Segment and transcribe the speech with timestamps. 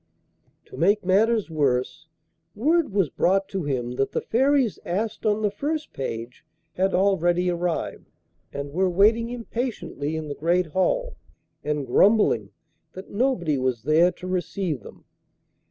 [0.65, 2.07] To make matters worse,
[2.55, 6.43] word was brought to him that the Fairies asked on the first page
[6.73, 8.09] had already arrived
[8.51, 11.17] and were waiting impatiently in the Great Hall,
[11.63, 12.49] and grumbling
[12.93, 15.05] that nobody was there to receive them.